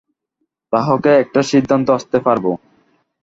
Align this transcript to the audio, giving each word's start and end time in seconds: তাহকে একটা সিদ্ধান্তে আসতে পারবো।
তাহকে 0.73 1.11
একটা 1.23 1.41
সিদ্ধান্তে 1.51 1.91
আসতে 1.97 2.17
পারবো। 2.19 2.51